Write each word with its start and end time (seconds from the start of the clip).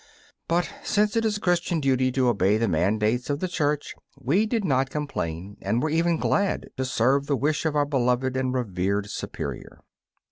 But 0.47 0.67
since 0.83 1.15
it 1.15 1.25
is 1.25 1.37
Christian 1.37 1.79
duty 1.79 2.11
to 2.13 2.27
obey 2.27 2.57
the 2.57 2.67
mandates 2.67 3.29
of 3.29 3.39
the 3.39 3.47
Church, 3.47 3.93
we 4.17 4.47
did 4.47 4.65
not 4.65 4.89
complain, 4.89 5.57
and 5.61 5.79
were 5.83 5.91
even 5.91 6.17
glad 6.17 6.71
to 6.77 6.85
serve 6.85 7.27
the 7.27 7.37
wish 7.37 7.67
of 7.67 7.75
our 7.75 7.85
beloved 7.85 8.35
and 8.35 8.51
revered 8.51 9.11
Superior. 9.11 9.83